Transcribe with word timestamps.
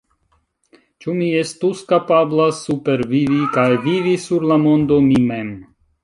Ĉu 1.03 1.13
mi 1.17 1.25
estus 1.41 1.83
kapabla 1.91 2.47
supervivi 2.59 3.37
kaj 3.57 3.65
vivi 3.83 4.15
sur 4.25 4.47
la 4.53 4.57
mondo 4.63 4.99
mi 5.11 5.21
mem? 5.27 5.53